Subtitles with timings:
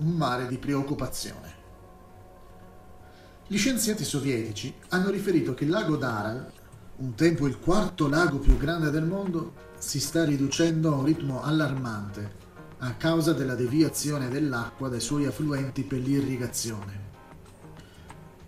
[0.00, 1.58] un mare di preoccupazione.
[3.46, 6.52] Gli scienziati sovietici hanno riferito che il lago d'Aral,
[6.96, 11.42] un tempo il quarto lago più grande del mondo, si sta riducendo a un ritmo
[11.42, 12.38] allarmante
[12.78, 17.08] a causa della deviazione dell'acqua dai suoi affluenti per l'irrigazione.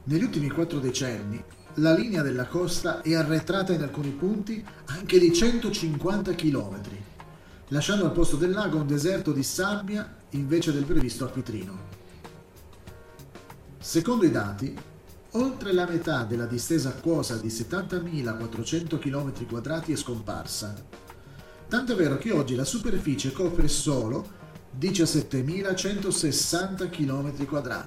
[0.04, 1.42] Negli ultimi quattro decenni
[1.76, 6.80] la linea della costa è arretrata in alcuni punti anche di 150 km,
[7.68, 12.00] lasciando al posto del lago un deserto di sabbia invece del previsto acquitrino.
[13.78, 14.76] Secondo i dati,
[15.36, 20.74] Oltre la metà della distesa acquosa di 70.400 km2 è scomparsa.
[21.68, 24.28] Tanto è vero che oggi la superficie copre solo
[24.78, 27.84] 17.160 km2.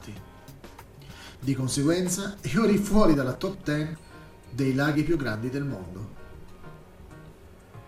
[1.39, 3.95] Di conseguenza è ora fuori dalla top 10
[4.49, 6.23] dei laghi più grandi del mondo.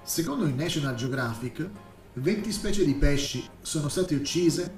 [0.07, 1.69] Secondo il National Geographic,
[2.13, 4.71] 20 specie di pesci sono state uccise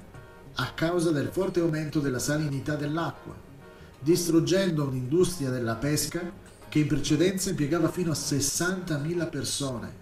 [0.54, 3.32] a causa del forte aumento della salinità dell'acqua
[4.00, 6.32] distruggendo un'industria della pesca
[6.68, 9.94] che in precedenza impiegava fino a 60.000 persone.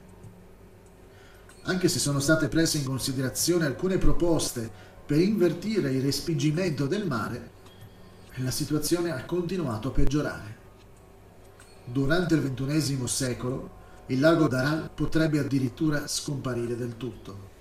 [1.64, 4.70] Anche se sono state prese in considerazione alcune proposte
[5.04, 7.50] per invertire il respingimento del mare,
[8.36, 10.56] la situazione ha continuato a peggiorare.
[11.84, 13.76] Durante il XXI secolo
[14.08, 17.56] il lago d'Aral potrebbe addirittura scomparire del tutto.